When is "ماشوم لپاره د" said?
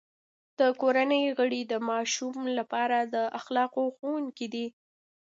1.89-3.15